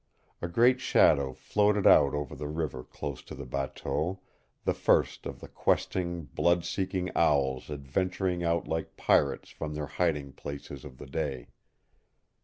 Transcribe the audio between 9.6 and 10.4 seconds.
their hiding